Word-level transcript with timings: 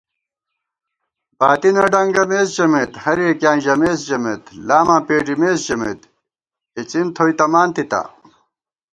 باتی 1.39 1.69
نہ 1.75 1.85
ڈنگَمېس 1.93 2.47
ژمېت، 2.55 2.91
ہریَکِیاں 3.03 3.57
ژمېس 3.63 3.99
ژمېت 4.07 4.43
* 4.55 4.65
لاماں 4.67 5.01
پېڈِمېس 5.07 5.59
ژمېت، 5.67 6.01
اِڅِن 6.77 7.07
تھوئی 7.15 7.33
تمان 7.39 7.67
تِتا 7.75 8.01